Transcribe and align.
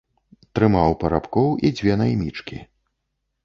Трымаў 0.59 0.95
парабкоў 1.03 1.49
і 1.69 1.73
дзве 1.77 1.93
наймічкі. 2.05 2.57